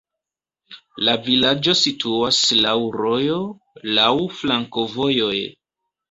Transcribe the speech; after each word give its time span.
La 1.07 1.13
vilaĝo 1.25 1.73
situas 1.81 2.39
laŭ 2.59 2.73
rojo, 3.01 3.35
laŭ 3.99 4.09
flankovojoj. 4.39 5.37